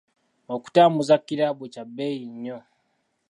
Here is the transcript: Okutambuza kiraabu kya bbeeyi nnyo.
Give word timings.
Okutambuza 0.55 1.15
kiraabu 1.25 1.65
kya 1.73 1.83
bbeeyi 1.87 2.25
nnyo. 2.33 2.57